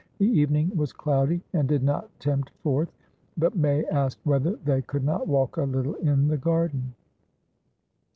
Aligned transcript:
The 0.17 0.25
evening 0.25 0.75
was 0.75 0.93
cloudy, 0.93 1.43
and 1.53 1.67
did 1.69 1.83
not 1.83 2.09
tempt 2.19 2.49
forth, 2.63 2.91
but 3.37 3.55
May 3.55 3.85
asked 3.85 4.17
whether 4.23 4.55
they 4.65 4.81
could 4.81 5.03
not 5.03 5.27
walk 5.27 5.57
a 5.57 5.61
little 5.63 5.93
in 5.93 6.27
the 6.27 6.37
garden. 6.37 6.95